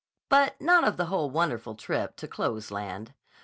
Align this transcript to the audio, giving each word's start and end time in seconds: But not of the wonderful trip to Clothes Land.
But 0.29 0.59
not 0.59 0.83
of 0.83 0.97
the 0.97 1.05
wonderful 1.27 1.75
trip 1.75 2.15
to 2.15 2.27
Clothes 2.27 2.71
Land. 2.71 3.13